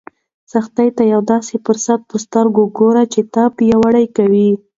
[0.51, 4.49] سختۍ ته د یو داسې فرصت په سترګه ګوره چې تا پیاوړی کوي.